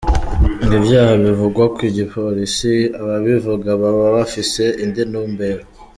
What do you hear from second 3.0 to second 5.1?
ababivuga baba bafise indi